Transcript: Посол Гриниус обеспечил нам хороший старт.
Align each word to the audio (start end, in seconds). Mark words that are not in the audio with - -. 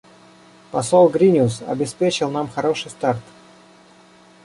Посол 0.71 1.09
Гриниус 1.09 1.61
обеспечил 1.61 2.31
нам 2.31 2.49
хороший 2.49 2.89
старт. 2.89 3.21